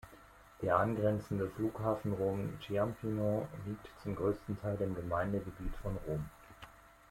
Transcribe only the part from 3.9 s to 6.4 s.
zum größten Teil im Gemeindegebiet von Rom.